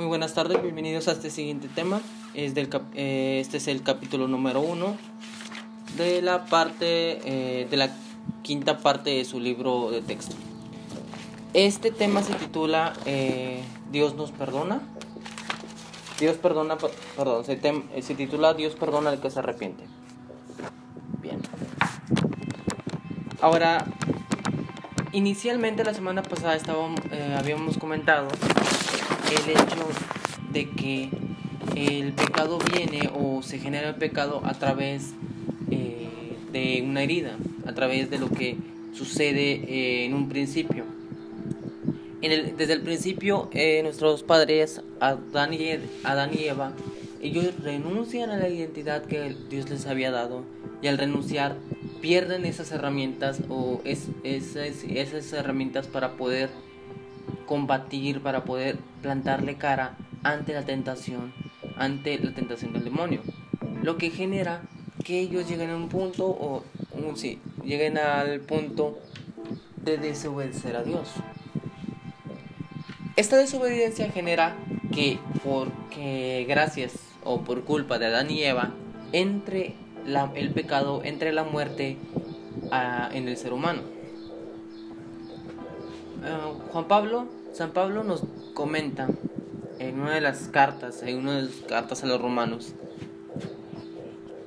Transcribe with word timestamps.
Muy 0.00 0.06
buenas 0.06 0.32
tardes, 0.32 0.62
bienvenidos 0.62 1.08
a 1.08 1.12
este 1.12 1.28
siguiente 1.28 1.68
tema. 1.68 2.00
Es 2.32 2.54
del 2.54 2.70
eh, 2.94 3.36
este 3.38 3.58
es 3.58 3.68
el 3.68 3.82
capítulo 3.82 4.28
número 4.28 4.62
uno 4.62 4.96
de 5.98 6.22
la 6.22 6.46
parte 6.46 7.20
eh, 7.22 7.68
de 7.70 7.76
la 7.76 7.90
quinta 8.40 8.78
parte 8.78 9.10
de 9.10 9.26
su 9.26 9.40
libro 9.40 9.90
de 9.90 10.00
texto. 10.00 10.34
Este 11.52 11.90
tema 11.90 12.22
se 12.22 12.32
titula 12.32 12.94
eh, 13.04 13.62
Dios 13.92 14.14
nos 14.14 14.32
perdona. 14.32 14.80
Dios 16.18 16.38
perdona, 16.38 16.78
perdón, 17.14 17.44
se, 17.44 18.14
titula 18.14 18.54
Dios 18.54 18.76
perdona 18.76 19.10
al 19.10 19.20
que 19.20 19.30
se 19.30 19.40
arrepiente. 19.40 19.84
Bien. 21.20 21.42
Ahora, 23.42 23.84
inicialmente 25.12 25.84
la 25.84 25.92
semana 25.92 26.22
pasada 26.22 26.56
estábamos, 26.56 27.00
habíamos 27.36 27.76
comentado 27.76 28.28
el 29.30 29.50
hecho 29.50 29.88
de 30.52 30.68
que 30.70 31.08
el 31.76 32.12
pecado 32.12 32.58
viene 32.74 33.10
o 33.14 33.42
se 33.42 33.58
genera 33.58 33.90
el 33.90 33.94
pecado 33.94 34.42
a 34.44 34.54
través 34.54 35.12
eh, 35.70 36.08
de 36.52 36.82
una 36.84 37.02
herida, 37.02 37.36
a 37.66 37.72
través 37.74 38.10
de 38.10 38.18
lo 38.18 38.28
que 38.28 38.56
sucede 38.92 39.52
eh, 39.52 40.04
en 40.04 40.14
un 40.14 40.28
principio. 40.28 40.84
desde 42.20 42.72
el 42.72 42.82
principio, 42.82 43.48
eh, 43.52 43.82
nuestros 43.82 44.22
padres, 44.22 44.82
Adán 44.98 45.54
y, 45.54 45.78
Adán 46.02 46.30
y 46.32 46.44
Eva, 46.44 46.72
ellos 47.22 47.52
renuncian 47.62 48.30
a 48.30 48.36
la 48.36 48.48
identidad 48.48 49.04
que 49.04 49.36
Dios 49.48 49.70
les 49.70 49.86
había 49.86 50.10
dado 50.10 50.44
y 50.82 50.88
al 50.88 50.98
renunciar 50.98 51.56
pierden 52.00 52.46
esas 52.46 52.72
herramientas 52.72 53.40
o 53.48 53.80
es, 53.84 54.08
esas, 54.24 54.84
esas 54.84 55.32
herramientas 55.32 55.86
para 55.86 56.16
poder 56.16 56.48
combatir, 57.50 58.22
para 58.22 58.44
poder 58.44 58.78
plantarle 59.02 59.56
cara 59.56 59.96
ante 60.22 60.52
la 60.54 60.64
tentación, 60.64 61.32
ante 61.76 62.16
la 62.16 62.32
tentación 62.32 62.72
del 62.72 62.84
demonio. 62.84 63.22
Lo 63.82 63.98
que 63.98 64.10
genera 64.10 64.62
que 65.04 65.18
ellos 65.18 65.48
lleguen 65.48 65.70
a 65.70 65.76
un 65.76 65.88
punto, 65.88 66.28
o 66.28 66.62
un, 66.92 67.16
sí, 67.16 67.40
lleguen 67.64 67.98
al 67.98 68.38
punto 68.38 69.00
de 69.82 69.98
desobedecer 69.98 70.76
a 70.76 70.84
Dios. 70.84 71.08
Esta 73.16 73.36
desobediencia 73.36 74.12
genera 74.12 74.56
que, 74.94 75.18
porque 75.42 76.46
gracias 76.48 76.92
o 77.24 77.40
por 77.40 77.64
culpa 77.64 77.98
de 77.98 78.06
Adán 78.06 78.30
y 78.30 78.44
Eva, 78.44 78.74
entre 79.10 79.74
el 80.36 80.50
pecado, 80.52 81.02
entre 81.02 81.32
la 81.32 81.42
muerte 81.42 81.96
en 83.12 83.26
el 83.26 83.36
ser 83.36 83.52
humano. 83.52 83.82
Ah, 86.22 86.52
Juan 86.70 86.84
Pablo 86.86 87.39
San 87.52 87.72
Pablo 87.72 88.04
nos 88.04 88.22
comenta 88.54 89.08
en 89.78 90.00
una 90.00 90.14
de 90.14 90.20
las 90.20 90.48
cartas, 90.48 91.02
en 91.02 91.18
una 91.18 91.36
de 91.36 91.42
las 91.42 91.54
cartas 91.66 92.04
a 92.04 92.06
los 92.06 92.20
romanos, 92.20 92.74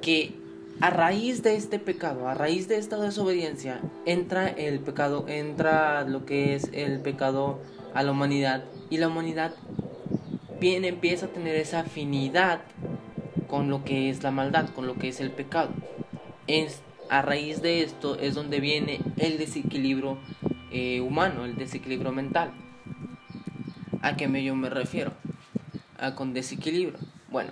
que 0.02 0.34
a 0.80 0.90
raíz 0.90 1.44
de 1.44 1.56
este 1.56 1.80
pecado, 1.80 2.28
a 2.28 2.34
raíz 2.34 2.68
de 2.68 2.78
esta 2.78 2.98
desobediencia, 2.98 3.82
entra 4.06 4.48
el 4.48 4.80
pecado, 4.80 5.26
entra 5.28 6.04
lo 6.04 6.26
que 6.26 6.56
es 6.56 6.70
el 6.74 7.00
pecado 7.00 7.60
a 7.94 8.04
la 8.04 8.12
humanidad 8.12 8.64
y 8.90 8.98
la 8.98 9.08
humanidad 9.08 9.54
viene, 10.60 10.88
empieza 10.88 11.26
a 11.26 11.30
tener 11.30 11.56
esa 11.56 11.82
afinidad 11.82 12.62
con 13.48 13.70
lo 13.70 13.84
que 13.84 14.10
es 14.10 14.24
la 14.24 14.32
maldad, 14.32 14.70
con 14.70 14.88
lo 14.88 14.96
que 14.96 15.10
es 15.10 15.20
el 15.20 15.32
pecado. 15.32 15.70
A 17.10 17.22
raíz 17.22 17.62
de 17.62 17.84
esto 17.84 18.18
es 18.18 18.34
donde 18.34 18.60
viene 18.60 19.00
el 19.18 19.38
desequilibrio 19.38 20.18
eh, 20.72 21.02
humano, 21.02 21.46
el 21.46 21.56
desequilibrio 21.56 22.12
mental. 22.12 22.54
¿A 24.04 24.18
qué 24.18 24.44
yo 24.44 24.54
me 24.54 24.70
refiero? 24.70 25.14
A 25.98 26.14
con 26.14 26.34
desequilibrio. 26.34 27.00
Bueno, 27.32 27.52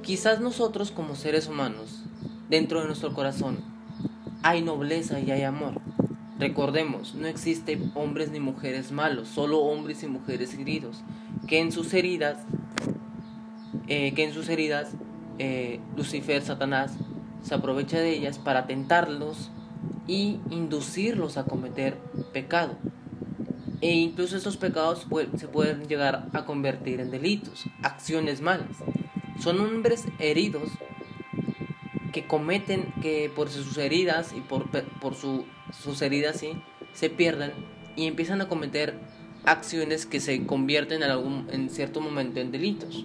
quizás 0.00 0.40
nosotros 0.40 0.90
como 0.90 1.14
seres 1.14 1.46
humanos, 1.46 2.04
dentro 2.48 2.80
de 2.80 2.86
nuestro 2.86 3.12
corazón, 3.12 3.58
hay 4.42 4.62
nobleza 4.62 5.20
y 5.20 5.30
hay 5.30 5.42
amor. 5.42 5.74
Recordemos, 6.38 7.14
no 7.14 7.26
existe 7.26 7.78
hombres 7.94 8.30
ni 8.30 8.40
mujeres 8.40 8.92
malos, 8.92 9.28
solo 9.28 9.58
hombres 9.58 10.02
y 10.02 10.06
mujeres 10.06 10.54
heridos, 10.54 11.04
que 11.46 11.60
en 11.60 11.70
sus 11.70 11.92
heridas, 11.92 12.38
eh, 13.88 14.14
que 14.14 14.24
en 14.24 14.32
sus 14.32 14.48
heridas, 14.48 14.92
eh, 15.38 15.80
Lucifer, 15.98 16.40
Satanás, 16.40 16.94
se 17.42 17.54
aprovecha 17.54 17.98
de 17.98 18.16
ellas 18.16 18.38
para 18.38 18.66
tentarlos 18.66 19.50
y 20.06 20.40
inducirlos 20.48 21.36
a 21.36 21.44
cometer 21.44 21.98
pecado 22.32 22.78
e 23.80 23.92
incluso 23.92 24.36
estos 24.36 24.56
pecados 24.56 25.06
se 25.36 25.48
pueden 25.48 25.86
llegar 25.88 26.28
a 26.32 26.44
convertir 26.44 27.00
en 27.00 27.10
delitos, 27.10 27.64
acciones 27.82 28.40
malas. 28.40 28.76
Son 29.40 29.60
hombres 29.60 30.04
heridos 30.18 30.68
que 32.12 32.26
cometen, 32.26 32.92
que 33.00 33.30
por 33.34 33.50
sus 33.50 33.76
heridas 33.78 34.32
y 34.36 34.40
por, 34.40 34.68
por 35.00 35.14
sus 35.14 36.02
heridas 36.02 36.38
sí, 36.40 36.52
se 36.92 37.10
pierden 37.10 37.52
y 37.94 38.06
empiezan 38.06 38.40
a 38.40 38.48
cometer 38.48 38.98
acciones 39.44 40.06
que 40.06 40.20
se 40.20 40.44
convierten 40.46 41.02
en, 41.02 41.10
algún, 41.10 41.48
en 41.50 41.70
cierto 41.70 42.00
momento 42.00 42.40
en 42.40 42.50
delitos. 42.50 43.04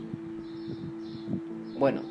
Bueno, 1.77 2.01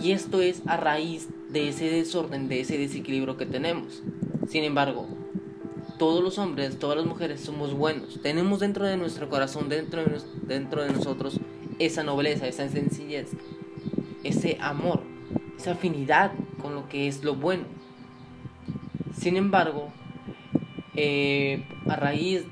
y 0.00 0.12
esto 0.12 0.40
es 0.40 0.62
a 0.66 0.76
raíz 0.76 1.28
de 1.50 1.68
ese 1.68 1.88
desorden, 1.88 2.48
de 2.48 2.60
ese 2.60 2.78
desequilibrio 2.78 3.36
que 3.36 3.46
tenemos. 3.46 4.02
Sin 4.48 4.64
embargo, 4.64 5.06
todos 6.04 6.22
los 6.22 6.36
hombres, 6.36 6.78
todas 6.78 6.98
las 6.98 7.06
mujeres 7.06 7.40
somos 7.40 7.72
buenos. 7.72 8.20
Tenemos 8.20 8.60
dentro 8.60 8.84
de 8.84 8.98
nuestro 8.98 9.30
corazón, 9.30 9.70
dentro 9.70 10.02
de, 10.82 10.92
nosotros, 10.92 11.40
esa 11.78 12.02
nobleza, 12.02 12.46
esa 12.46 12.68
sencillez, 12.68 13.30
ese 14.22 14.58
amor, 14.60 15.00
esa 15.58 15.72
afinidad 15.72 16.32
con 16.60 16.74
lo 16.74 16.90
que 16.90 17.08
es 17.08 17.24
lo 17.24 17.36
bueno. 17.36 17.64
Sin 19.16 19.38
embargo, 19.38 19.94
eh, 20.94 21.64
a 21.88 21.96
raíz 21.96 22.42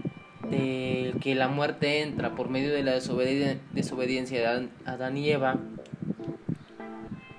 de 0.48 1.12
que 1.20 1.34
la 1.34 1.48
muerte 1.48 2.00
entra 2.00 2.34
por 2.34 2.48
medio 2.48 2.72
de 2.72 2.82
la 2.82 2.92
desobediencia 2.92 4.40
de 4.40 4.70
Adán 4.86 5.18
y 5.18 5.28
Eva, 5.28 5.58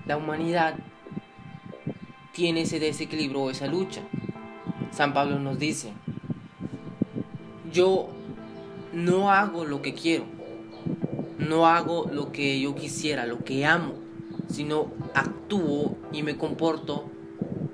la 0.06 0.18
humanidad 0.18 0.76
tiene 2.34 2.62
ese 2.62 2.80
desequilibrio 2.80 3.42
o 3.42 3.50
esa 3.50 3.66
lucha. 3.66 4.02
San 4.92 5.12
Pablo 5.16 5.40
nos 5.40 5.58
dice, 5.58 5.92
yo 7.74 8.08
no 8.94 9.32
hago 9.32 9.66
lo 9.66 9.82
que 9.82 9.94
quiero, 9.94 10.26
no 11.40 11.68
hago 11.68 12.10
lo 12.12 12.32
que 12.32 12.60
yo 12.62 12.76
quisiera, 12.76 13.26
lo 13.26 13.44
que 13.44 13.66
amo, 13.66 13.96
sino 14.48 14.92
actúo 15.14 15.98
y 16.12 16.22
me 16.24 16.38
comporto 16.38 17.10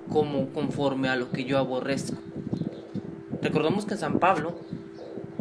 como 0.10 0.50
conforme 0.50 1.10
a 1.10 1.16
lo 1.16 1.30
que 1.30 1.44
yo 1.44 1.58
aborrezco. 1.58 2.18
Recordemos 3.42 3.86
que 3.86 3.98
San 3.98 4.20
Pablo 4.20 4.56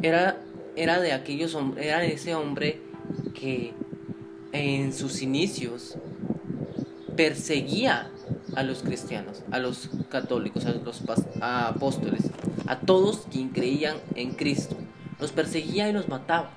era, 0.03 0.41
era 0.77 1.01
de 1.01 1.13
aquellos 1.13 1.57
era 1.77 2.05
ese 2.05 2.35
hombre 2.35 2.81
que 3.35 3.73
en 4.53 4.93
sus 4.93 5.23
inicios 5.23 5.97
perseguía 7.17 8.11
a 8.57 8.63
los 8.63 8.83
cristianos, 8.83 9.43
a 9.51 9.59
los 9.59 9.89
católicos, 10.09 10.67
a 10.67 10.73
los 10.73 11.03
apóstoles, 11.41 12.25
a 12.69 12.81
todos 12.81 13.27
quien 13.33 13.49
creían 13.49 13.97
en 14.15 14.33
Cristo. 14.33 14.77
Los 15.19 15.33
perseguía 15.33 15.89
y 15.89 15.93
los 15.93 16.09
mataba. 16.09 16.51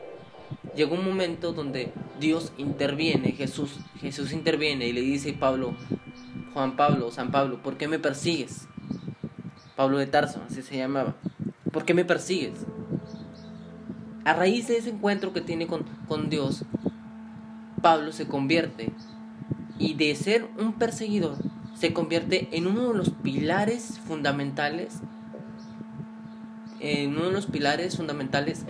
Llegó 0.76 0.96
un 0.96 1.06
momento 1.06 1.54
donde 1.54 1.94
Dios 2.20 2.52
interviene, 2.58 3.32
Jesús, 3.32 3.72
Jesús 4.00 4.34
interviene 4.34 4.88
y 4.88 4.94
le 4.94 5.02
dice 5.02 5.34
Pablo, 5.34 5.74
Juan 6.54 6.76
Pablo, 6.76 7.12
San 7.12 7.32
Pablo, 7.32 7.64
¿por 7.64 7.78
qué 7.78 7.88
me 7.88 7.98
persigues? 7.98 8.68
Pablo 9.78 9.98
de 9.98 10.06
Tarso, 10.06 10.42
así 10.46 10.62
se 10.62 10.78
llamaba. 10.78 11.16
¿Por 11.72 11.86
qué 11.86 11.94
me 11.94 12.04
persigues? 12.04 12.66
A 14.26 14.34
raíz 14.34 14.68
de 14.68 14.78
ese 14.78 14.90
encuentro 14.90 15.32
que 15.32 15.42
tiene 15.42 15.66
con, 15.66 15.84
con 16.08 16.30
Dios, 16.30 16.66
Pablo 17.82 18.12
se 18.12 18.28
convierte 18.28 18.92
y 19.80 19.94
de 19.94 20.14
ser 20.16 20.48
un 20.60 20.74
perseguidor 20.74 21.38
se 21.82 21.94
convierte 21.94 22.48
en 22.52 22.68
uno 22.68 22.90
de 22.90 22.94
los 22.94 23.10
pilares 23.10 24.00
fundamentales, 24.06 25.02
en 26.82 27.16
uno 27.16 27.28
de 27.28 27.32
los 27.32 27.46
pilares 27.46 27.96
fundamentales 27.96 28.66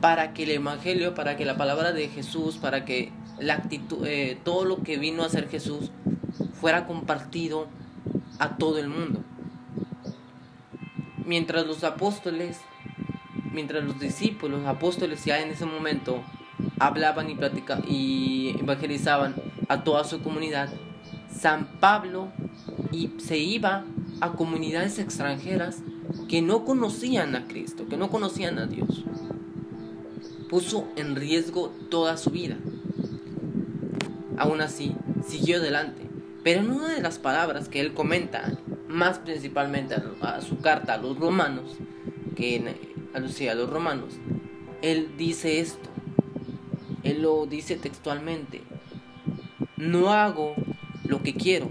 para 0.00 0.32
que 0.32 0.42
el 0.44 0.50
Evangelio, 0.50 1.14
para 1.14 1.36
que 1.36 1.44
la 1.44 1.56
palabra 1.56 1.92
de 1.92 2.08
Jesús, 2.08 2.56
para 2.56 2.84
que 2.84 3.12
la 3.38 3.54
actitud, 3.54 4.04
eh, 4.06 4.38
todo 4.42 4.64
lo 4.64 4.82
que 4.82 4.98
vino 4.98 5.22
a 5.22 5.28
ser 5.28 5.48
Jesús 5.48 5.90
fuera 6.60 6.86
compartido 6.86 7.68
a 8.38 8.56
todo 8.56 8.78
el 8.78 8.88
mundo. 8.88 9.22
Mientras 11.24 11.66
los 11.66 11.84
apóstoles, 11.84 12.58
mientras 13.52 13.84
los 13.84 14.00
discípulos, 14.00 14.66
apóstoles 14.66 15.24
ya 15.24 15.40
en 15.40 15.50
ese 15.50 15.66
momento 15.66 16.22
hablaban 16.78 17.30
y 17.30 17.34
platicaban 17.34 17.84
y 17.88 18.56
evangelizaban 18.58 19.36
a 19.68 19.84
toda 19.84 20.04
su 20.04 20.22
comunidad, 20.22 20.68
San 21.30 21.66
Pablo 21.80 22.32
y 22.90 23.10
se 23.18 23.38
iba 23.38 23.84
a 24.20 24.32
comunidades 24.32 24.98
extranjeras 24.98 25.82
que 26.28 26.42
no 26.42 26.64
conocían 26.64 27.36
a 27.36 27.46
Cristo, 27.46 27.86
que 27.88 27.96
no 27.96 28.10
conocían 28.10 28.58
a 28.58 28.66
Dios. 28.66 29.04
puso 30.48 30.86
en 30.96 31.16
riesgo 31.16 31.72
toda 31.88 32.18
su 32.18 32.30
vida. 32.30 32.56
Aún 34.36 34.60
así, 34.60 34.94
siguió 35.26 35.56
adelante. 35.56 36.02
Pero 36.44 36.60
en 36.60 36.70
una 36.70 36.88
de 36.88 37.00
las 37.00 37.18
palabras 37.18 37.68
que 37.68 37.80
él 37.80 37.94
comenta, 37.94 38.58
más 38.88 39.18
principalmente 39.18 39.94
a, 40.20 40.40
su 40.42 40.58
carta 40.58 40.94
a 40.94 40.98
los 40.98 41.18
romanos, 41.18 41.76
que 42.36 42.74
alucía 43.14 43.52
a 43.52 43.54
los 43.54 43.70
romanos, 43.70 44.14
él 44.82 45.12
dice 45.16 45.60
esto. 45.60 45.88
Él 47.02 47.22
lo 47.22 47.46
dice 47.46 47.76
textualmente. 47.76 48.62
No 49.76 50.12
hago 50.12 50.54
lo 51.04 51.22
que 51.22 51.34
quiero, 51.34 51.68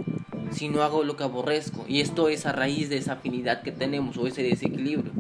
sino 0.52 0.84
hago 0.84 1.04
lo 1.04 1.16
que 1.16 1.24
aborrezco. 1.24 1.86
Y 1.88 2.02
esto 2.02 2.30
es 2.30 2.46
a 2.46 2.52
raíz 2.52 2.90
de 2.90 2.98
esa 2.98 3.14
afinidad 3.14 3.62
que 3.62 3.72
tenemos 3.72 4.18
o 4.18 4.28
ese 4.28 4.44
desequilibrio. 4.44 5.12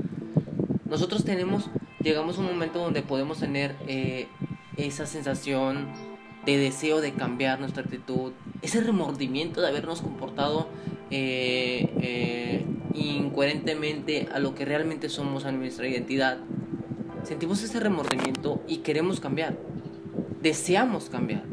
Nosotros 0.86 1.24
tenemos, 1.24 1.70
llegamos 2.04 2.38
a 2.38 2.42
un 2.42 2.48
momento 2.48 2.80
donde 2.80 3.02
podemos 3.02 3.40
tener 3.40 3.76
eh, 3.88 4.28
esa 4.78 5.06
sensación 5.06 5.88
de 6.46 6.58
deseo 6.58 7.02
de 7.02 7.14
cambiar 7.14 7.60
nuestra 7.60 7.84
actitud, 7.84 8.34
ese 8.62 8.82
remordimiento 8.82 9.62
de 9.62 9.68
habernos 9.68 10.02
comportado 10.02 10.68
eh, 11.12 11.94
eh, 12.02 12.66
incoherentemente 12.94 14.28
a 14.34 14.40
lo 14.40 14.56
que 14.56 14.66
realmente 14.66 15.10
somos 15.10 15.46
a 15.46 15.52
nuestra 15.52 15.88
identidad. 15.88 16.40
Sentimos 17.24 17.62
ese 17.64 17.80
remordimiento 17.80 18.62
y 18.68 18.78
queremos 18.78 19.20
cambiar, 19.20 19.58
deseamos 20.42 21.10
cambiar, 21.10 21.44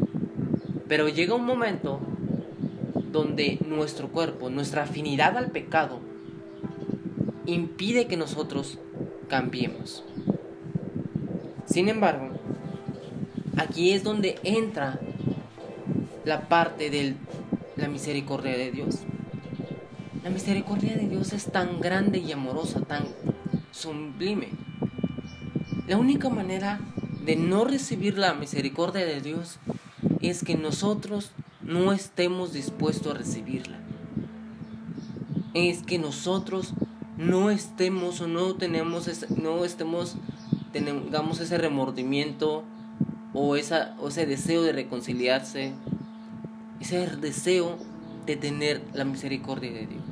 pero 0.89 1.09
llega 1.09 1.35
un 1.35 1.45
momento 1.45 2.01
donde 3.19 3.59
nuestro 3.67 4.09
cuerpo, 4.09 4.51
nuestra 4.51 4.85
afinidad 4.85 5.37
al 5.37 5.51
pecado, 5.51 6.01
impide 7.47 8.07
que 8.07 8.17
nosotros 8.17 8.79
cambiemos. 9.29 10.05
Sin 11.67 11.89
embargo, 11.89 12.39
Aquí 13.59 13.91
es 13.91 14.05
donde 14.05 14.39
entra 14.45 15.01
la 16.25 16.49
parte 16.49 16.91
de 16.91 17.17
la 17.75 17.89
misericordia 17.89 18.57
de 18.57 18.71
Dios. 18.71 19.01
La 20.23 20.31
misericordia 20.31 20.95
de 20.95 21.09
Dios 21.09 21.33
es 21.33 21.51
tan 21.51 21.81
grande 21.81 22.19
y 22.19 22.31
amorosa, 22.31 22.83
tan 22.83 23.05
sublime. 23.73 24.51
La 25.89 25.97
única 25.97 26.29
manera 26.29 26.79
de 27.25 27.35
no 27.35 27.65
recibir 27.65 28.17
la 28.17 28.33
misericordia 28.35 29.05
de 29.05 29.21
Dios 29.21 29.59
es 30.21 30.45
que 30.45 30.57
nosotros 30.57 31.33
no 31.69 31.93
estemos 31.93 32.55
dispuestos 32.55 33.15
a 33.15 33.19
recibirla. 33.19 33.79
Es 35.53 35.83
que 35.83 35.99
nosotros 35.99 36.73
no 37.19 37.51
estemos 37.51 38.21
o 38.21 38.27
no 38.27 38.55
tenemos 38.55 39.09
no 39.37 39.65
estemos 39.65 40.17
tengamos 40.73 41.41
ese 41.41 41.59
remordimiento 41.59 42.65
o, 43.35 43.57
esa, 43.57 43.95
o 44.01 44.09
ese 44.09 44.25
deseo 44.27 44.63
de 44.63 44.73
reconciliarse, 44.73 45.73
ese 46.81 47.07
deseo 47.17 47.77
de 48.25 48.37
tener 48.37 48.83
la 48.95 49.05
misericordia 49.05 49.71
de 49.71 49.87
Dios. 49.87 50.03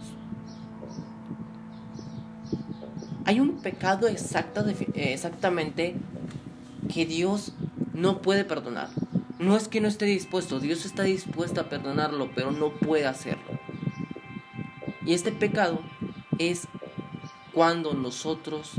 Hay 3.25 3.41
un 3.41 3.57
pecado 3.57 4.09
exacto, 4.09 4.65
exactamente 4.95 5.97
que 6.93 7.07
Dios 7.07 7.53
no 7.95 8.21
puede 8.23 8.45
perdonar. 8.45 8.89
No 9.39 9.55
es 9.55 9.69
que 9.69 9.83
no 9.83 9.89
esté 9.89 10.07
dispuesto, 10.07 10.61
Dios 10.61 10.87
está 10.87 11.03
dispuesto 11.03 11.61
a 11.61 11.69
perdonarlo, 11.69 12.31
pero 12.35 12.53
no 12.53 12.71
puede 12.71 13.05
hacerlo. 13.05 13.61
Y 15.05 15.13
este 15.13 15.31
pecado 15.31 15.81
es 16.39 16.67
cuando 17.53 17.93
nosotros 17.93 18.73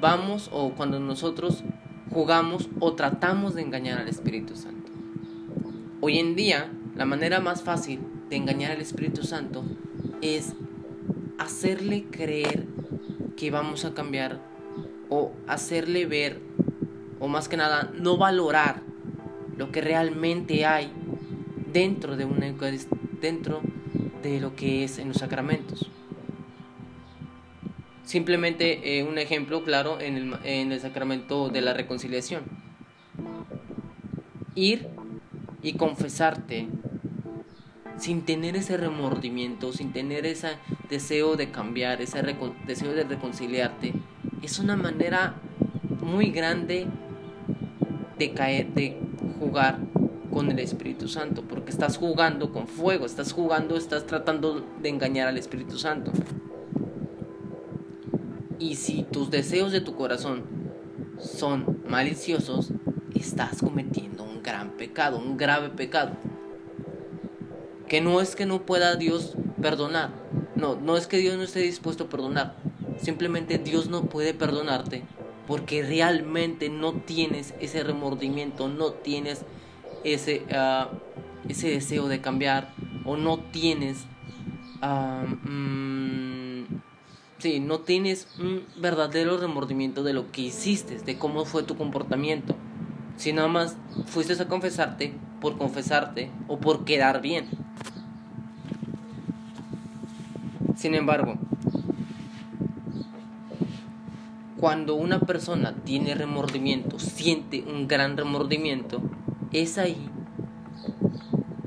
vamos 0.00 0.50
o 0.52 0.70
cuando 0.70 0.98
nosotros 0.98 1.62
jugamos 2.10 2.68
o 2.80 2.94
tratamos 2.94 3.54
de 3.54 3.62
engañar 3.62 3.98
al 3.98 4.08
Espíritu 4.08 4.56
Santo. 4.56 4.90
Hoy 6.00 6.18
en 6.18 6.34
día, 6.34 6.72
la 6.96 7.04
manera 7.04 7.38
más 7.38 7.62
fácil 7.62 8.00
de 8.28 8.36
engañar 8.36 8.72
al 8.72 8.80
Espíritu 8.80 9.22
Santo 9.22 9.64
es 10.20 10.54
hacerle 11.38 12.06
creer 12.10 12.66
que 13.36 13.52
vamos 13.52 13.84
a 13.84 13.94
cambiar 13.94 14.40
o 15.08 15.32
hacerle 15.46 16.06
ver 16.06 16.40
o 17.20 17.28
más 17.28 17.48
que 17.48 17.56
nada 17.56 17.92
no 17.94 18.16
valorar 18.16 18.87
lo 19.58 19.72
que 19.72 19.80
realmente 19.80 20.64
hay 20.64 20.90
dentro 21.72 22.16
de 22.16 22.24
una 22.24 22.46
dentro 23.20 23.60
de 24.22 24.40
lo 24.40 24.54
que 24.54 24.84
es 24.84 24.98
en 24.98 25.08
los 25.08 25.18
sacramentos. 25.18 25.90
Simplemente 28.04 28.98
eh, 28.98 29.02
un 29.02 29.18
ejemplo 29.18 29.64
claro 29.64 30.00
en 30.00 30.16
el, 30.16 30.34
en 30.44 30.72
el 30.72 30.80
sacramento 30.80 31.50
de 31.50 31.60
la 31.60 31.74
reconciliación. 31.74 32.44
Ir 34.54 34.88
y 35.60 35.74
confesarte 35.74 36.68
sin 37.98 38.22
tener 38.22 38.56
ese 38.56 38.76
remordimiento, 38.76 39.72
sin 39.72 39.92
tener 39.92 40.24
ese 40.24 40.50
deseo 40.88 41.36
de 41.36 41.50
cambiar, 41.50 42.00
ese 42.00 42.22
deseo 42.66 42.92
de 42.92 43.04
reconciliarte, 43.04 43.92
es 44.40 44.58
una 44.60 44.76
manera 44.76 45.34
muy 46.00 46.30
grande 46.30 46.86
de 48.18 48.32
caer, 48.32 48.68
de 48.68 49.07
jugar 49.38 49.78
con 50.32 50.50
el 50.50 50.58
Espíritu 50.58 51.08
Santo, 51.08 51.42
porque 51.42 51.70
estás 51.70 51.96
jugando 51.96 52.52
con 52.52 52.66
fuego, 52.66 53.06
estás 53.06 53.32
jugando, 53.32 53.76
estás 53.76 54.06
tratando 54.06 54.64
de 54.80 54.88
engañar 54.88 55.28
al 55.28 55.38
Espíritu 55.38 55.78
Santo. 55.78 56.12
Y 58.58 58.76
si 58.76 59.04
tus 59.04 59.30
deseos 59.30 59.72
de 59.72 59.80
tu 59.80 59.94
corazón 59.94 60.42
son 61.18 61.80
maliciosos, 61.88 62.72
estás 63.14 63.60
cometiendo 63.60 64.24
un 64.24 64.42
gran 64.42 64.72
pecado, 64.72 65.18
un 65.18 65.36
grave 65.36 65.70
pecado. 65.70 66.12
Que 67.86 68.00
no 68.00 68.20
es 68.20 68.36
que 68.36 68.46
no 68.46 68.66
pueda 68.66 68.96
Dios 68.96 69.36
perdonar. 69.62 70.10
No, 70.56 70.76
no 70.76 70.96
es 70.96 71.06
que 71.06 71.18
Dios 71.18 71.36
no 71.36 71.44
esté 71.44 71.60
dispuesto 71.60 72.04
a 72.04 72.08
perdonar. 72.08 72.56
Simplemente 73.00 73.58
Dios 73.58 73.88
no 73.88 74.04
puede 74.04 74.34
perdonarte 74.34 75.04
porque 75.48 75.82
realmente 75.82 76.68
no 76.68 76.92
tienes 76.92 77.54
ese 77.58 77.82
remordimiento, 77.82 78.68
no 78.68 78.92
tienes 78.92 79.42
ese, 80.04 80.44
ah, 80.52 80.90
ese 81.48 81.70
deseo 81.70 82.06
de 82.06 82.20
cambiar 82.20 82.72
o 83.04 83.16
no 83.16 83.38
tienes... 83.38 84.04
Mm, 84.80 85.98
Sí, 87.38 87.60
no 87.60 87.78
tienes 87.78 88.26
un 88.40 88.64
verdadero 88.80 89.38
remordimiento 89.38 90.02
de 90.02 90.12
lo 90.12 90.32
que 90.32 90.40
hiciste, 90.40 90.98
de 90.98 91.18
cómo 91.18 91.44
fue 91.44 91.62
tu 91.62 91.76
comportamiento. 91.76 92.56
Si 93.16 93.32
nada 93.32 93.46
más 93.46 93.76
fuiste 94.06 94.42
a 94.42 94.48
confesarte 94.48 95.14
por 95.40 95.56
confesarte 95.56 96.32
o 96.48 96.58
por 96.58 96.84
quedar 96.84 97.20
bien. 97.20 97.46
Sin 100.76 100.96
embargo, 100.96 101.36
cuando 104.58 104.96
una 104.96 105.20
persona 105.20 105.74
tiene 105.84 106.14
remordimiento, 106.14 106.98
siente 106.98 107.62
un 107.62 107.86
gran 107.86 108.16
remordimiento, 108.16 109.00
es 109.52 109.78
ahí 109.78 110.10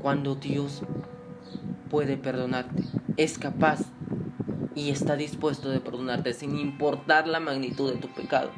cuando 0.02 0.34
Dios 0.34 0.82
puede 1.90 2.16
perdonarte. 2.16 2.82
Es 3.16 3.38
capaz 3.38 3.80
y 4.74 4.90
está 4.90 5.16
dispuesto 5.16 5.70
de 5.70 5.80
perdonarte 5.80 6.34
sin 6.34 6.58
importar 6.58 7.26
la 7.28 7.40
magnitud 7.40 7.92
de 7.92 7.98
tu 7.98 8.08
pecado. 8.08 8.50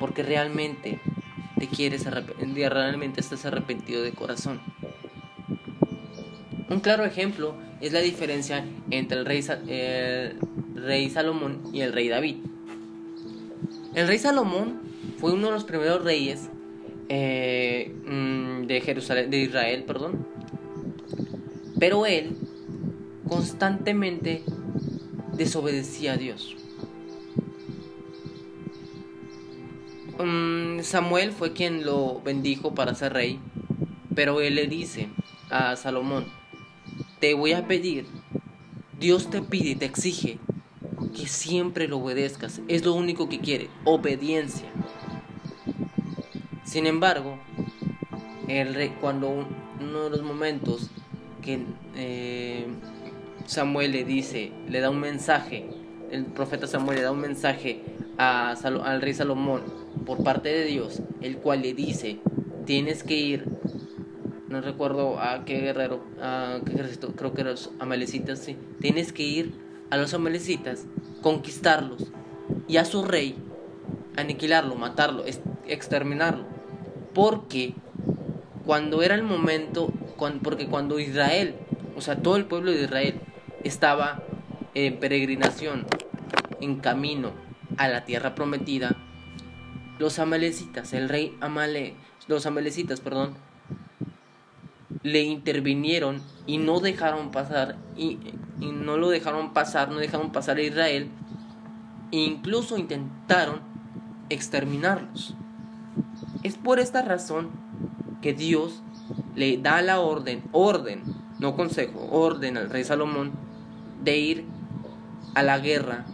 Porque 0.00 0.22
realmente 0.22 1.00
te 1.58 1.68
quieres 1.68 2.06
arrepentir, 2.06 2.70
realmente 2.70 3.20
estás 3.20 3.44
arrepentido 3.44 4.02
de 4.02 4.12
corazón. 4.12 4.60
Un 6.70 6.80
claro 6.80 7.04
ejemplo 7.04 7.54
es 7.80 7.92
la 7.92 8.00
diferencia 8.00 8.64
entre 8.90 9.18
el 9.18 9.26
rey, 9.26 9.44
rey 10.74 11.10
Salomón 11.10 11.62
y 11.72 11.80
el 11.80 11.92
rey 11.92 12.08
David. 12.08 12.47
El 13.98 14.06
rey 14.06 14.20
Salomón 14.20 14.78
fue 15.18 15.32
uno 15.32 15.48
de 15.48 15.54
los 15.54 15.64
primeros 15.64 16.04
reyes 16.04 16.50
eh, 17.08 17.92
mm, 18.06 18.68
de 18.68 18.80
Jerusalén, 18.80 19.28
de 19.28 19.38
Israel, 19.38 19.82
perdón. 19.82 20.24
Pero 21.80 22.06
él 22.06 22.36
constantemente 23.26 24.44
desobedecía 25.32 26.12
a 26.12 26.16
Dios. 26.16 26.54
Mm, 30.20 30.78
Samuel 30.82 31.32
fue 31.32 31.52
quien 31.52 31.84
lo 31.84 32.20
bendijo 32.20 32.76
para 32.76 32.94
ser 32.94 33.14
rey, 33.14 33.40
pero 34.14 34.40
él 34.40 34.54
le 34.54 34.68
dice 34.68 35.08
a 35.50 35.74
Salomón, 35.74 36.26
te 37.18 37.34
voy 37.34 37.50
a 37.50 37.66
pedir, 37.66 38.06
Dios 39.00 39.28
te 39.28 39.42
pide 39.42 39.70
y 39.70 39.74
te 39.74 39.86
exige 39.86 40.38
que 41.18 41.26
siempre 41.26 41.88
lo 41.88 41.98
obedezcas, 41.98 42.60
es 42.68 42.84
lo 42.84 42.94
único 42.94 43.28
que 43.28 43.40
quiere, 43.40 43.68
obediencia. 43.84 44.68
Sin 46.64 46.86
embargo, 46.86 47.38
el 48.46 48.74
rey, 48.74 48.94
cuando 49.00 49.46
uno 49.80 50.04
de 50.04 50.10
los 50.10 50.22
momentos 50.22 50.90
que 51.42 51.60
eh, 51.96 52.66
Samuel 53.46 53.92
le 53.92 54.04
dice, 54.04 54.52
le 54.68 54.80
da 54.80 54.90
un 54.90 55.00
mensaje, 55.00 55.68
el 56.10 56.26
profeta 56.26 56.66
Samuel 56.66 56.98
le 56.98 57.02
da 57.02 57.12
un 57.12 57.20
mensaje 57.20 57.82
a 58.16 58.50
al 58.50 59.00
rey 59.00 59.14
Salomón 59.14 59.62
por 60.06 60.22
parte 60.22 60.48
de 60.50 60.64
Dios, 60.66 61.02
el 61.20 61.38
cual 61.38 61.62
le 61.62 61.74
dice, 61.74 62.20
tienes 62.64 63.02
que 63.02 63.16
ir, 63.16 63.44
no 64.48 64.60
recuerdo 64.60 65.18
a 65.20 65.44
qué 65.44 65.58
guerrero, 65.60 66.04
a 66.20 66.60
qué 66.64 66.72
creo 67.16 67.34
que 67.34 67.44
los 67.44 67.70
amalecitas, 67.80 68.38
sí, 68.38 68.56
tienes 68.80 69.12
que 69.12 69.24
ir 69.24 69.52
a 69.90 69.96
los 69.96 70.14
amalecitas, 70.14 70.86
conquistarlos 71.22 72.06
y 72.66 72.76
a 72.76 72.84
su 72.84 73.04
rey, 73.04 73.36
aniquilarlo, 74.16 74.74
matarlo, 74.74 75.24
exterminarlo. 75.66 76.44
Porque 77.14 77.74
cuando 78.64 79.02
era 79.02 79.14
el 79.14 79.22
momento, 79.22 79.92
porque 80.42 80.66
cuando 80.66 80.98
Israel, 80.98 81.54
o 81.96 82.00
sea, 82.00 82.16
todo 82.16 82.36
el 82.36 82.44
pueblo 82.44 82.70
de 82.70 82.82
Israel 82.84 83.20
estaba 83.64 84.22
en 84.74 84.98
peregrinación, 84.98 85.86
en 86.60 86.76
camino 86.76 87.32
a 87.76 87.88
la 87.88 88.04
tierra 88.04 88.34
prometida, 88.34 88.96
los 89.98 90.18
amalecitas, 90.18 90.92
el 90.92 91.08
rey 91.08 91.36
Amale, 91.40 91.94
los 92.28 92.46
amalecitas, 92.46 93.00
perdón, 93.00 93.34
le 95.08 95.22
intervinieron 95.22 96.22
y 96.46 96.58
no 96.58 96.80
dejaron 96.80 97.30
pasar 97.30 97.76
y, 97.96 98.18
no 98.60 98.96
lo 98.96 99.08
dejaron 99.08 99.52
pasar, 99.52 99.90
no 99.90 99.98
dejaron 99.98 100.32
pasar 100.32 100.56
a 100.56 100.62
Israel 100.62 101.10
e 102.10 102.18
incluso 102.18 102.76
intentaron 102.76 103.60
exterminarlos. 104.30 105.34
Es 106.42 106.56
por 106.56 106.80
esta 106.80 107.02
razón 107.02 107.50
que 108.20 108.32
Dios 108.32 108.82
le 109.36 109.58
da 109.58 109.80
la 109.82 110.00
orden, 110.00 110.42
orden, 110.52 111.02
no 111.38 111.54
consejo, 111.54 112.08
orden 112.10 112.56
al 112.56 112.70
rey 112.70 112.82
Salomón 112.82 113.32
de 114.02 114.18
ir 114.18 114.44
a 115.34 115.42
la 115.42 115.58
guerra 115.58 116.04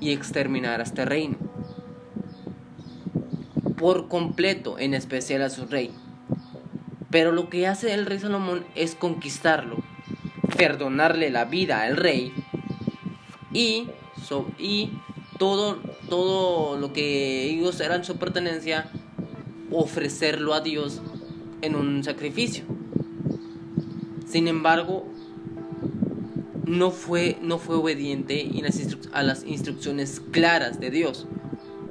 y 0.00 0.10
exterminar 0.10 0.80
a 0.80 0.84
este 0.84 1.04
reino. 1.04 1.36
Por 3.76 4.08
completo, 4.08 4.78
en 4.78 4.94
especial 4.94 5.42
a 5.42 5.50
su 5.50 5.66
rey. 5.66 5.92
Pero 7.12 7.30
lo 7.30 7.50
que 7.50 7.66
hace 7.68 7.92
el 7.92 8.06
rey 8.06 8.18
Salomón 8.18 8.64
es 8.74 8.94
conquistarlo, 8.94 9.76
perdonarle 10.56 11.30
la 11.30 11.44
vida 11.44 11.82
al 11.82 11.98
rey 11.98 12.32
y, 13.52 13.86
y 14.58 14.90
todo, 15.38 15.78
todo 16.08 16.78
lo 16.78 16.94
que 16.94 17.44
ellos 17.44 17.78
eran 17.80 18.02
su 18.02 18.16
pertenencia, 18.16 18.90
ofrecerlo 19.70 20.54
a 20.54 20.62
Dios 20.62 21.02
en 21.60 21.76
un 21.76 22.02
sacrificio. 22.02 22.64
Sin 24.26 24.48
embargo, 24.48 25.06
no 26.64 26.90
fue, 26.92 27.36
no 27.42 27.58
fue 27.58 27.76
obediente 27.76 28.50
a 29.12 29.22
las 29.22 29.44
instrucciones 29.44 30.22
claras 30.30 30.80
de 30.80 30.90
Dios. 30.90 31.26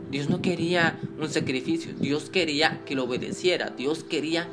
Dios 0.09 0.29
no 0.29 0.41
quería 0.41 0.99
un 1.19 1.29
sacrificio, 1.29 1.93
Dios 1.93 2.31
quería 2.31 2.81
que 2.85 2.95
lo 2.95 3.03
obedeciera, 3.03 3.69
Dios 3.69 4.03
quería 4.03 4.47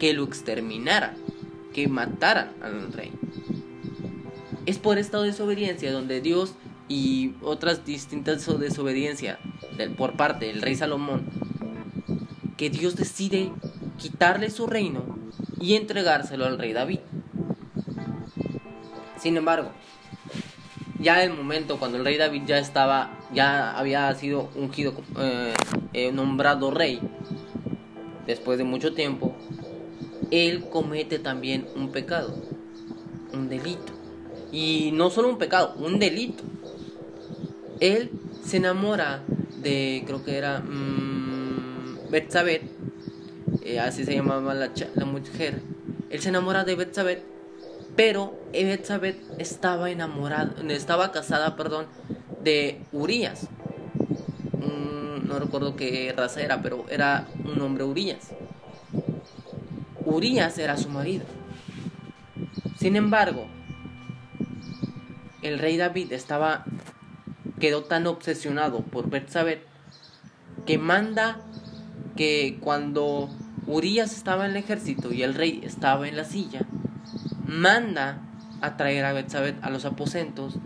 que 0.00 0.14
lo 0.14 0.24
exterminara, 0.24 1.14
que 1.72 1.86
mataran 1.86 2.50
al 2.62 2.92
rey. 2.92 3.12
Es 4.66 4.78
por 4.78 4.98
esta 4.98 5.20
desobediencia 5.20 5.92
donde 5.92 6.20
Dios 6.20 6.54
y 6.88 7.34
otras 7.42 7.84
distintas 7.84 8.46
desobediencias 8.58 9.38
por 9.96 10.16
parte 10.16 10.46
del 10.46 10.62
rey 10.62 10.74
Salomón, 10.74 11.26
que 12.56 12.70
Dios 12.70 12.96
decide 12.96 13.52
quitarle 13.98 14.50
su 14.50 14.66
reino 14.66 15.04
y 15.60 15.74
entregárselo 15.74 16.46
al 16.46 16.58
rey 16.58 16.72
David. 16.72 17.00
Sin 19.18 19.36
embargo, 19.36 19.70
ya 20.98 21.22
el 21.22 21.34
momento 21.34 21.78
cuando 21.78 21.98
el 21.98 22.04
rey 22.04 22.16
David 22.16 22.42
ya 22.46 22.58
estaba, 22.58 23.10
ya 23.32 23.78
había 23.78 24.12
sido 24.14 24.50
ungido, 24.54 24.94
eh, 25.18 25.52
eh, 25.92 26.12
nombrado 26.12 26.70
rey, 26.70 27.00
después 28.26 28.58
de 28.58 28.64
mucho 28.64 28.94
tiempo, 28.94 29.36
él 30.30 30.68
comete 30.70 31.18
también 31.18 31.66
un 31.76 31.90
pecado, 31.90 32.34
un 33.32 33.48
delito. 33.48 33.92
Y 34.52 34.90
no 34.92 35.10
solo 35.10 35.28
un 35.28 35.38
pecado, 35.38 35.74
un 35.78 35.98
delito. 35.98 36.42
Él 37.80 38.10
se 38.44 38.58
enamora 38.58 39.22
de, 39.62 40.02
creo 40.06 40.24
que 40.24 40.36
era 40.36 40.60
mmm, 40.60 41.98
eh, 43.62 43.78
así 43.78 44.04
se 44.04 44.14
llamaba 44.14 44.54
la, 44.54 44.70
mujer. 45.04 45.62
Él 46.10 46.20
se 46.20 46.28
enamora 46.28 46.64
de 46.64 46.74
Betsabé 46.74 47.22
pero 47.96 48.34
Elizabeth 48.52 49.18
estaba 49.38 49.90
enamorada, 49.90 50.54
estaba 50.68 51.12
casada, 51.12 51.56
perdón, 51.56 51.86
de 52.42 52.80
Urias. 52.92 53.48
no 54.58 55.38
recuerdo 55.38 55.76
qué 55.76 56.12
raza 56.16 56.40
era, 56.40 56.62
pero 56.62 56.86
era 56.88 57.28
un 57.44 57.60
hombre 57.60 57.84
Urias. 57.84 58.30
Urias 60.10 60.58
era 60.58 60.76
su 60.76 60.88
marido. 60.88 61.24
Sin 62.76 62.96
embargo, 62.96 63.46
el 65.42 65.58
rey 65.58 65.76
David 65.76 66.12
estaba 66.12 66.64
quedó 67.60 67.84
tan 67.84 68.06
obsesionado 68.06 68.80
por 68.80 69.08
Betsabé 69.08 69.62
que 70.66 70.78
manda 70.78 71.40
que 72.16 72.58
cuando 72.60 73.28
Urias 73.66 74.16
estaba 74.16 74.46
en 74.46 74.52
el 74.52 74.56
ejército 74.56 75.12
y 75.12 75.22
el 75.22 75.34
rey 75.34 75.60
estaba 75.62 76.08
en 76.08 76.16
la 76.16 76.24
silla, 76.24 76.62
manda 77.46 78.22
a 78.60 78.76
traer 78.76 79.04
a 79.04 79.12
Betsabé 79.12 79.54
a 79.62 79.70
los 79.70 79.84
aposentos 79.84 80.58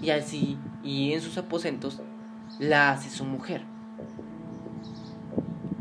y 0.00 0.10
así 0.10 0.56
y 0.84 1.12
en 1.12 1.20
sus 1.20 1.36
aposentos 1.36 2.00
la 2.60 2.92
hace 2.92 3.10
su 3.10 3.24
mujer. 3.24 3.64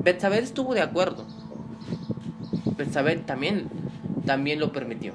Betsabé 0.03 0.39
estuvo 0.39 0.73
de 0.73 0.81
acuerdo. 0.81 1.44
Betsabé 2.77 3.15
también 3.17 3.69
también 4.25 4.59
lo 4.59 4.71
permitió. 4.71 5.13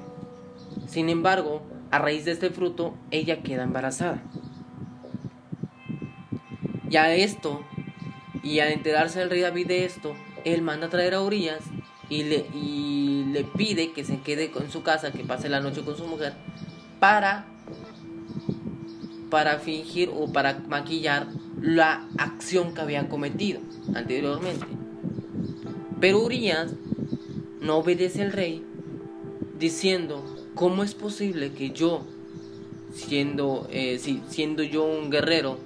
Sin 0.87 1.09
embargo, 1.09 1.61
a 1.91 1.99
raíz 1.99 2.25
de 2.25 2.31
este 2.31 2.49
fruto, 2.49 2.95
ella 3.11 3.43
queda 3.43 3.63
embarazada. 3.63 4.23
Y 6.89 6.97
a 6.97 7.13
esto, 7.13 7.61
y 8.43 8.59
al 8.59 8.71
enterarse 8.71 9.21
el 9.21 9.29
rey 9.29 9.41
David 9.41 9.67
de 9.67 9.85
esto, 9.85 10.13
él 10.43 10.61
manda 10.61 10.87
a 10.87 10.89
traer 10.89 11.13
a 11.13 11.21
Urias 11.21 11.61
y 12.09 12.23
le, 12.23 12.45
y 12.53 13.25
le 13.31 13.43
pide 13.43 13.93
que 13.93 14.03
se 14.03 14.19
quede 14.19 14.51
en 14.53 14.71
su 14.71 14.83
casa, 14.83 15.11
que 15.11 15.23
pase 15.23 15.47
la 15.47 15.61
noche 15.61 15.83
con 15.83 15.95
su 15.95 16.05
mujer, 16.07 16.33
para, 16.99 17.45
para 19.29 19.59
fingir 19.59 20.09
o 20.13 20.31
para 20.31 20.59
maquillar 20.67 21.27
la 21.61 22.07
acción 22.17 22.73
que 22.73 22.81
había 22.81 23.07
cometido 23.07 23.61
anteriormente. 23.93 24.65
Pero 25.99 26.19
Urias 26.19 26.73
no 27.61 27.77
obedece 27.77 28.23
al 28.23 28.33
rey, 28.33 28.65
diciendo, 29.57 30.23
¿cómo 30.55 30.83
es 30.83 30.93
posible 30.93 31.53
que 31.53 31.71
yo, 31.71 32.05
siendo, 32.93 33.67
eh, 33.71 33.99
siendo 34.27 34.63
yo 34.63 34.83
un 34.83 35.09
guerrero 35.09 35.57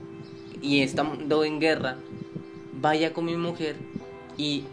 y 0.62 0.82
estando 0.82 1.44
en 1.44 1.60
guerra, 1.60 1.98
vaya 2.80 3.14
con 3.14 3.26
mi 3.26 3.36
mujer 3.36 3.76
y 4.38 4.66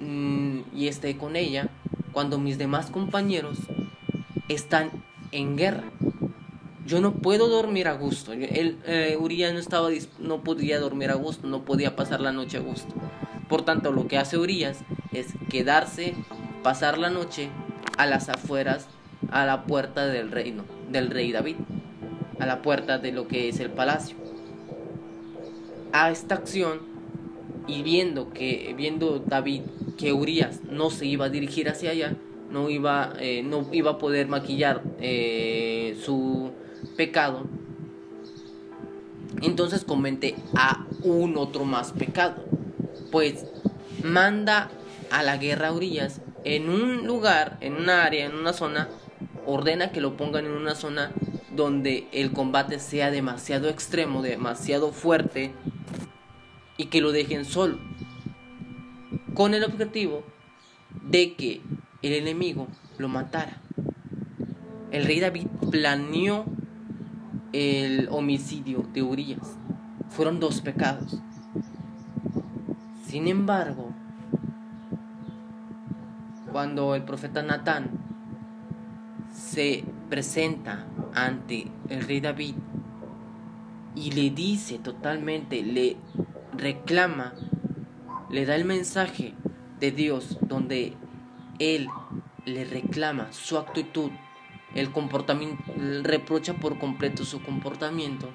Mm, 0.00 0.60
y 0.74 0.88
esté 0.88 1.16
con 1.16 1.36
ella 1.36 1.68
cuando 2.12 2.38
mis 2.38 2.58
demás 2.58 2.90
compañeros 2.90 3.56
están 4.48 4.90
en 5.32 5.56
guerra. 5.56 5.84
Yo 6.86 7.00
no 7.00 7.14
puedo 7.14 7.48
dormir 7.48 7.88
a 7.88 7.94
gusto. 7.94 8.32
El, 8.32 8.78
eh, 8.86 9.16
Urias 9.18 9.52
no, 9.52 9.58
estaba, 9.58 9.88
no 10.18 10.42
podía 10.42 10.78
dormir 10.78 11.10
a 11.10 11.14
gusto, 11.14 11.48
no 11.48 11.64
podía 11.64 11.96
pasar 11.96 12.20
la 12.20 12.32
noche 12.32 12.58
a 12.58 12.60
gusto. 12.60 12.94
Por 13.48 13.64
tanto, 13.64 13.90
lo 13.90 14.06
que 14.06 14.18
hace 14.18 14.38
Urias 14.38 14.78
es 15.18 15.28
quedarse, 15.48 16.14
pasar 16.62 16.98
la 16.98 17.10
noche 17.10 17.48
a 17.96 18.06
las 18.06 18.28
afueras, 18.28 18.88
a 19.30 19.46
la 19.46 19.64
puerta 19.64 20.06
del 20.06 20.30
reino, 20.30 20.64
del 20.90 21.10
rey 21.10 21.32
David, 21.32 21.56
a 22.38 22.46
la 22.46 22.62
puerta 22.62 22.98
de 22.98 23.12
lo 23.12 23.26
que 23.28 23.48
es 23.48 23.60
el 23.60 23.70
palacio. 23.70 24.16
A 25.92 26.10
esta 26.10 26.34
acción 26.34 26.80
y 27.66 27.82
viendo 27.82 28.30
que 28.30 28.74
viendo 28.76 29.18
David 29.18 29.62
que 29.96 30.12
Urias 30.12 30.60
no 30.70 30.90
se 30.90 31.06
iba 31.06 31.26
a 31.26 31.28
dirigir 31.30 31.68
hacia 31.68 31.90
allá, 31.90 32.14
no 32.50 32.70
iba, 32.70 33.14
eh, 33.18 33.42
no 33.42 33.66
iba 33.72 33.92
a 33.92 33.98
poder 33.98 34.28
maquillar 34.28 34.82
eh, 35.00 35.96
su 36.04 36.50
pecado, 36.96 37.46
entonces 39.42 39.84
comete 39.84 40.36
a 40.54 40.86
un 41.02 41.36
otro 41.36 41.64
más 41.64 41.92
pecado, 41.92 42.44
pues 43.10 43.46
manda 44.02 44.70
a 45.10 45.22
la 45.22 45.36
guerra 45.36 45.68
a 45.68 45.72
Urias 45.72 46.20
en 46.44 46.68
un 46.68 47.06
lugar, 47.06 47.58
en 47.60 47.74
un 47.74 47.90
área, 47.90 48.26
en 48.26 48.34
una 48.34 48.52
zona, 48.52 48.88
ordena 49.46 49.92
que 49.92 50.00
lo 50.00 50.16
pongan 50.16 50.46
en 50.46 50.52
una 50.52 50.74
zona 50.74 51.12
donde 51.54 52.06
el 52.12 52.32
combate 52.32 52.78
sea 52.78 53.10
demasiado 53.10 53.68
extremo, 53.68 54.22
demasiado 54.22 54.92
fuerte 54.92 55.52
y 56.76 56.86
que 56.86 57.00
lo 57.00 57.12
dejen 57.12 57.44
solo 57.44 57.78
con 59.36 59.52
el 59.52 59.64
objetivo 59.64 60.24
de 61.02 61.34
que 61.34 61.60
el 62.02 62.12
enemigo 62.14 62.68
lo 62.96 63.08
matara. 63.08 63.60
El 64.90 65.04
rey 65.04 65.20
David 65.20 65.46
planeó 65.70 66.46
el 67.52 68.08
homicidio 68.10 68.86
de 68.94 69.02
Urias. 69.02 69.56
Fueron 70.08 70.40
dos 70.40 70.62
pecados. 70.62 71.20
Sin 73.06 73.28
embargo, 73.28 73.85
cuando 76.56 76.94
el 76.94 77.02
profeta 77.02 77.42
Natán 77.42 77.90
se 79.30 79.84
presenta 80.08 80.86
ante 81.12 81.70
el 81.90 82.00
rey 82.00 82.20
David 82.20 82.54
y 83.94 84.12
le 84.12 84.30
dice 84.30 84.78
totalmente, 84.78 85.62
le 85.62 85.98
reclama, 86.56 87.34
le 88.30 88.46
da 88.46 88.54
el 88.54 88.64
mensaje 88.64 89.34
de 89.80 89.90
Dios 89.90 90.38
donde 90.40 90.94
él 91.58 91.88
le 92.46 92.64
reclama 92.64 93.30
su 93.34 93.58
actitud, 93.58 94.10
el 94.74 94.92
comportamiento, 94.92 95.62
reprocha 96.04 96.54
por 96.54 96.78
completo 96.78 97.26
su 97.26 97.42
comportamiento. 97.42 98.30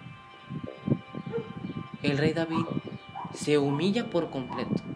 El 2.04 2.20
rey 2.20 2.34
David 2.34 2.66
se 3.34 3.58
humilla 3.58 4.12
por 4.12 4.30
completo. 4.30 4.91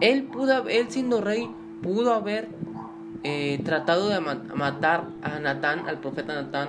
Él 0.00 0.24
pudo, 0.24 0.68
él 0.68 0.86
siendo 0.90 1.20
rey, 1.20 1.50
pudo 1.82 2.14
haber 2.14 2.48
eh, 3.22 3.60
tratado 3.64 4.08
de 4.08 4.20
matar 4.20 5.08
a 5.22 5.38
Natán, 5.38 5.86
al 5.88 6.00
profeta 6.00 6.34
Natán, 6.34 6.68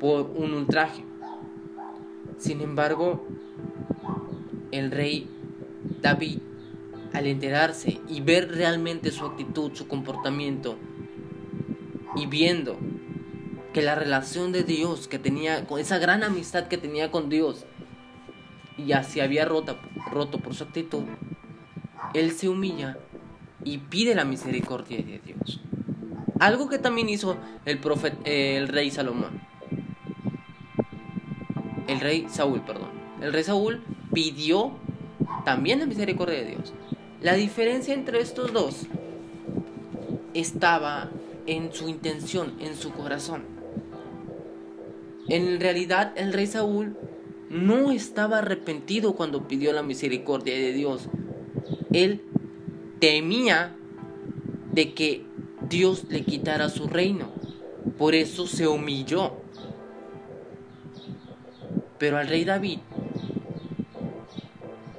por 0.00 0.32
un 0.34 0.52
ultraje. 0.52 1.04
Sin 2.38 2.60
embargo, 2.60 3.24
el 4.72 4.90
rey 4.90 5.28
David, 6.00 6.40
al 7.12 7.26
enterarse 7.26 8.00
y 8.08 8.20
ver 8.20 8.50
realmente 8.50 9.12
su 9.12 9.24
actitud, 9.24 9.72
su 9.74 9.86
comportamiento, 9.86 10.76
y 12.16 12.26
viendo 12.26 12.76
que 13.72 13.82
la 13.82 13.94
relación 13.94 14.50
de 14.50 14.64
Dios 14.64 15.06
que 15.06 15.18
tenía, 15.18 15.66
con 15.66 15.78
esa 15.78 15.98
gran 15.98 16.24
amistad 16.24 16.66
que 16.66 16.76
tenía 16.76 17.10
con 17.10 17.28
Dios, 17.28 17.64
ya 18.76 19.04
se 19.04 19.22
había 19.22 19.44
roto, 19.44 19.78
roto 20.10 20.38
por 20.38 20.54
su 20.54 20.64
actitud, 20.64 21.04
él 22.14 22.32
se 22.32 22.48
humilla 22.48 22.98
y 23.64 23.78
pide 23.78 24.14
la 24.14 24.24
misericordia 24.24 24.98
de 24.98 25.20
Dios. 25.24 25.60
Algo 26.40 26.68
que 26.68 26.78
también 26.78 27.08
hizo 27.08 27.36
el, 27.64 27.78
profeta, 27.78 28.16
el 28.24 28.68
rey 28.68 28.90
Salomón. 28.90 29.40
El 31.86 32.00
rey 32.00 32.26
Saúl, 32.28 32.62
perdón. 32.62 32.90
El 33.20 33.32
rey 33.32 33.44
Saúl 33.44 33.82
pidió 34.12 34.72
también 35.44 35.78
la 35.78 35.86
misericordia 35.86 36.38
de 36.38 36.46
Dios. 36.46 36.72
La 37.20 37.34
diferencia 37.34 37.94
entre 37.94 38.20
estos 38.20 38.52
dos 38.52 38.86
estaba 40.34 41.10
en 41.46 41.72
su 41.72 41.88
intención, 41.88 42.54
en 42.60 42.76
su 42.76 42.92
corazón. 42.92 43.44
En 45.28 45.60
realidad 45.60 46.12
el 46.16 46.32
rey 46.32 46.46
Saúl 46.46 46.96
no 47.48 47.92
estaba 47.92 48.38
arrepentido 48.38 49.14
cuando 49.14 49.46
pidió 49.46 49.72
la 49.72 49.82
misericordia 49.82 50.54
de 50.54 50.72
Dios. 50.72 51.08
Él 51.92 52.22
temía 53.00 53.74
de 54.72 54.94
que 54.94 55.24
Dios 55.68 56.04
le 56.08 56.24
quitara 56.24 56.68
su 56.68 56.86
reino. 56.86 57.30
Por 57.98 58.14
eso 58.14 58.46
se 58.46 58.66
humilló. 58.66 59.34
Pero 61.98 62.18
al 62.18 62.28
rey 62.28 62.44
David 62.44 62.78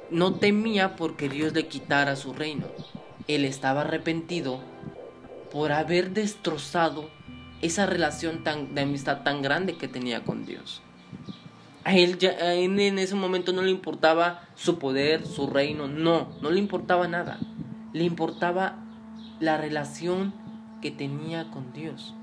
no 0.09 0.35
temía 0.35 0.95
porque 0.95 1.27
Dios 1.27 1.53
le 1.53 1.67
quitara 1.67 2.15
su 2.15 2.33
reino. 2.33 2.67
Él 3.27 3.45
estaba 3.45 3.81
arrepentido 3.81 4.59
por 5.51 5.71
haber 5.71 6.11
destrozado 6.11 7.09
esa 7.61 7.85
relación 7.85 8.43
tan, 8.43 8.75
de 8.75 8.81
amistad 8.81 9.23
tan 9.23 9.41
grande 9.41 9.77
que 9.77 9.87
tenía 9.87 10.23
con 10.23 10.45
Dios. 10.45 10.81
A 11.85 11.95
él, 11.95 12.17
ya, 12.17 12.53
en 12.53 12.79
ese 12.79 13.15
momento 13.15 13.51
no 13.51 13.61
le 13.61 13.71
importaba 13.71 14.41
su 14.55 14.79
poder, 14.79 15.25
su 15.27 15.47
reino, 15.47 15.87
no, 15.87 16.29
no 16.41 16.49
le 16.49 16.59
importaba 16.59 17.07
nada. 17.07 17.39
Le 17.91 18.05
importaba 18.05 18.77
la 19.39 19.57
relación 19.57 20.33
que 20.81 20.91
tenía 20.91 21.51
con 21.51 21.73
Dios. 21.73 22.15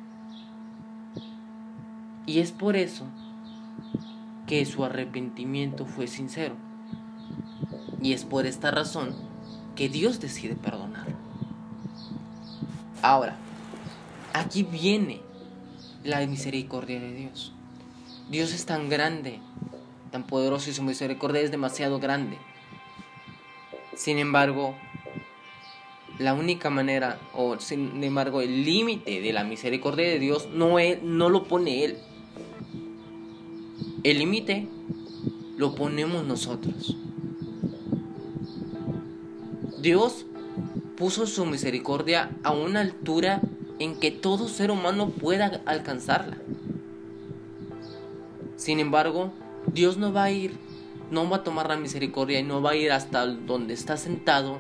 Y 2.25 2.41
es 2.41 2.53
por 2.53 2.77
eso 2.77 3.07
que 4.47 4.65
su 4.65 4.85
arrepentimiento 4.85 5.85
fue 5.85 6.07
sincero. 6.07 6.55
Y 8.03 8.15
es 8.15 8.25
por 8.25 8.47
esta 8.47 8.71
razón 8.71 9.15
que 9.77 9.89
Dios 9.89 10.21
decide 10.21 10.55
perdonar. 10.55 11.07
Ahora, 13.03 13.37
aquí 14.33 14.63
viene 14.63 15.21
la 16.03 16.27
misericordia 16.27 16.99
de 16.99 17.13
Dios. 17.13 17.53
Dios 18.31 18.55
es 18.55 18.65
tan 18.65 18.89
grande, 18.89 19.41
tan 20.13 20.25
poderoso 20.25 20.71
y 20.71 20.73
su 20.73 20.85
misericordia 20.85 21.41
es 21.41 21.51
demasiado 21.51 21.99
grande. 21.99 22.39
Sin 23.97 24.19
embargo, 24.19 24.77
la 26.21 26.35
única 26.35 26.71
manera, 26.71 27.19
o 27.35 27.59
sin 27.59 28.05
embargo, 28.05 28.41
el 28.41 28.65
límite 28.65 29.21
de 29.21 29.33
la 29.33 29.43
misericordia 29.43 30.07
de 30.07 30.21
Dios 30.21 30.49
no, 30.53 30.79
es, 30.79 31.03
no 31.03 31.29
lo 31.29 31.49
pone 31.49 31.85
Él. 31.85 31.99
El 34.05 34.21
límite 34.21 34.69
lo 35.57 35.75
ponemos 35.75 36.25
nosotros. 36.25 36.97
Dios 39.81 40.25
puso 40.97 41.27
su 41.27 41.47
misericordia 41.47 42.31
a 42.45 42.53
una 42.53 42.79
altura 42.79 43.41
en 43.81 43.99
que 43.99 44.13
todo 44.13 44.49
ser 44.49 44.71
humano 44.71 45.09
pueda 45.09 45.63
alcanzarla. 45.67 46.37
Sin 48.61 48.79
embargo, 48.79 49.33
Dios 49.73 49.97
no 49.97 50.13
va 50.13 50.25
a 50.25 50.31
ir, 50.31 50.59
no 51.11 51.27
va 51.31 51.39
a 51.39 51.45
tomar 51.45 51.67
la 51.67 51.79
misericordia 51.79 52.41
y 52.41 52.43
no 52.43 52.61
va 52.61 52.73
a 52.73 52.77
ir 52.77 52.93
hasta 52.93 53.25
donde 53.25 53.73
está 53.73 53.97
sentado 53.97 54.59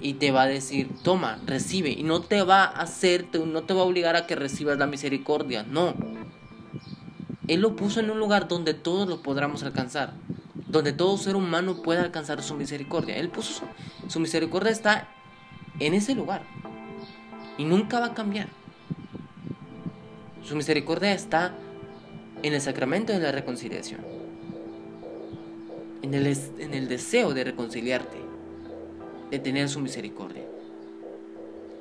y 0.00 0.14
te 0.14 0.32
va 0.32 0.42
a 0.42 0.46
decir, 0.48 0.90
toma, 1.04 1.38
recibe. 1.46 1.90
Y 1.90 2.02
no 2.02 2.20
te 2.20 2.42
va 2.42 2.64
a 2.64 2.80
hacer, 2.80 3.28
no 3.46 3.62
te 3.62 3.74
va 3.74 3.82
a 3.82 3.84
obligar 3.84 4.16
a 4.16 4.26
que 4.26 4.34
recibas 4.34 4.76
la 4.76 4.88
misericordia, 4.88 5.62
no. 5.62 5.94
Él 7.46 7.60
lo 7.60 7.76
puso 7.76 8.00
en 8.00 8.10
un 8.10 8.18
lugar 8.18 8.48
donde 8.48 8.74
todos 8.74 9.08
lo 9.08 9.22
podamos 9.22 9.62
alcanzar, 9.62 10.14
donde 10.66 10.92
todo 10.92 11.16
ser 11.16 11.36
humano 11.36 11.82
pueda 11.82 12.02
alcanzar 12.02 12.42
su 12.42 12.56
misericordia. 12.56 13.18
Él 13.18 13.28
puso 13.28 13.52
su, 13.52 14.10
su 14.10 14.18
misericordia 14.18 14.72
está 14.72 15.06
en 15.78 15.94
ese 15.94 16.16
lugar 16.16 16.42
y 17.56 17.62
nunca 17.66 18.00
va 18.00 18.06
a 18.06 18.14
cambiar. 18.14 18.48
Su 20.42 20.56
misericordia 20.56 21.12
está 21.12 21.54
en 22.42 22.54
el 22.54 22.60
sacramento 22.60 23.12
de 23.12 23.20
la 23.20 23.32
reconciliación, 23.32 24.00
en 26.02 26.14
el, 26.14 26.88
deseo 26.88 27.34
de 27.34 27.44
reconciliarte, 27.44 28.18
de 29.30 29.38
tener 29.38 29.68
su 29.68 29.80
misericordia. 29.80 30.44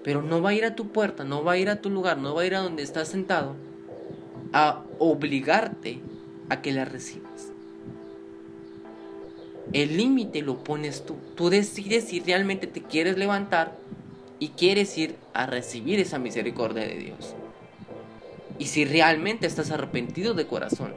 Pero 0.03 0.21
no 0.21 0.41
va 0.41 0.49
a 0.49 0.53
ir 0.53 0.65
a 0.65 0.75
tu 0.75 0.89
puerta, 0.89 1.23
no 1.23 1.43
va 1.43 1.53
a 1.53 1.57
ir 1.57 1.69
a 1.69 1.81
tu 1.81 1.89
lugar, 1.89 2.17
no 2.17 2.35
va 2.35 2.41
a 2.41 2.45
ir 2.45 2.55
a 2.55 2.59
donde 2.59 2.83
estás 2.83 3.07
sentado 3.07 3.55
a 4.53 4.83
obligarte 4.97 5.99
a 6.49 6.61
que 6.61 6.71
la 6.71 6.85
recibas. 6.85 7.51
El 9.71 9.97
límite 9.97 10.41
lo 10.41 10.63
pones 10.63 11.05
tú. 11.05 11.15
Tú 11.35 11.49
decides 11.49 12.05
si 12.05 12.19
realmente 12.19 12.65
te 12.65 12.81
quieres 12.81 13.17
levantar 13.17 13.77
y 14.39 14.49
quieres 14.49 14.97
ir 14.97 15.15
a 15.33 15.45
recibir 15.45 15.99
esa 15.99 16.17
misericordia 16.17 16.87
de 16.87 16.95
Dios. 16.95 17.35
Y 18.59 18.65
si 18.65 18.85
realmente 18.85 19.47
estás 19.47 19.71
arrepentido 19.71 20.33
de 20.33 20.45
corazón, 20.45 20.93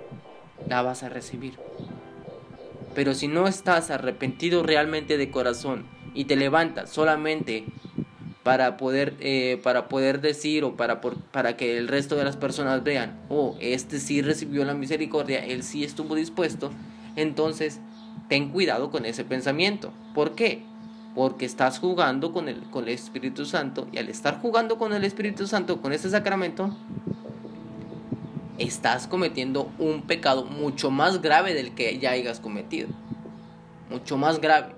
la 0.69 0.83
vas 0.83 1.05
a 1.05 1.09
recibir. 1.09 1.55
Pero 2.95 3.15
si 3.15 3.29
no 3.29 3.49
estás 3.49 3.91
arrepentido 3.91 4.63
realmente 4.63 5.17
de 5.17 5.31
corazón 5.31 5.87
y 6.13 6.25
te 6.25 6.37
levantas 6.37 6.91
solamente 6.91 7.65
para 8.43 8.77
poder, 8.77 9.15
eh, 9.21 9.61
para 9.63 9.89
poder 9.89 10.21
decir 10.21 10.65
o 10.65 10.77
para, 10.77 11.01
para 11.01 11.57
que 11.57 11.79
el 11.79 11.89
resto 11.89 12.17
de 12.17 12.25
las 12.25 12.37
personas 12.37 12.83
vean, 12.83 13.21
oh, 13.29 13.57
este 13.61 14.01
sí 14.01 14.21
recibió 14.21 14.65
la 14.65 14.75
misericordia, 14.75 15.45
él 15.45 15.63
sí 15.63 15.85
estuvo 15.85 16.17
dispuesto, 16.17 16.73
entonces 17.15 17.81
ten 18.29 18.49
cuidado 18.49 18.91
con 18.91 19.07
ese 19.07 19.25
pensamiento. 19.25 19.93
¿Por 20.15 20.35
qué? 20.35 20.65
Porque 21.15 21.45
estás 21.45 21.79
jugando 21.79 22.33
con 22.33 22.49
el, 22.49 22.63
con 22.71 22.85
el 22.85 22.91
Espíritu 22.91 23.45
Santo 23.45 23.87
y 23.93 23.99
al 23.99 24.09
estar 24.09 24.41
jugando 24.41 24.79
con 24.79 24.93
el 24.93 25.05
Espíritu 25.05 25.47
Santo, 25.47 25.81
con 25.81 25.93
este 25.93 26.11
sacramento, 26.11 26.77
estás 28.59 29.07
cometiendo 29.07 29.71
un 29.79 30.03
pecado 30.03 30.45
mucho 30.45 30.91
más 30.91 31.23
grave 31.23 31.55
del 31.55 31.75
que 31.75 31.99
ya 31.99 32.11
hayas 32.11 32.41
cometido. 32.41 32.89
Mucho 33.91 34.17
más 34.17 34.41
grave. 34.41 34.75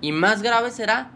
Y 0.00 0.12
más 0.12 0.42
grave 0.42 0.70
será 0.70 1.10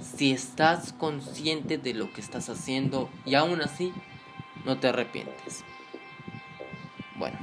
si 0.00 0.32
estás 0.32 0.92
consciente 0.92 1.78
de 1.78 1.94
lo 1.94 2.12
que 2.12 2.20
estás 2.20 2.48
haciendo 2.48 3.08
y 3.24 3.34
aún 3.34 3.60
así 3.62 3.92
no 4.64 4.78
te 4.78 4.88
arrepientes. 4.88 5.64
Bueno, 7.16 7.38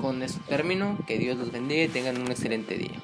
con 0.00 0.22
este 0.22 0.40
término, 0.48 0.98
que 1.06 1.18
Dios 1.18 1.38
los 1.38 1.52
bendiga 1.52 1.84
y 1.84 1.88
tengan 1.88 2.20
un 2.20 2.30
excelente 2.30 2.76
día. 2.76 3.02